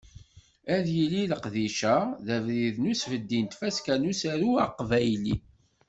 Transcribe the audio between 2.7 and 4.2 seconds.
i usbeddi n Tfaska n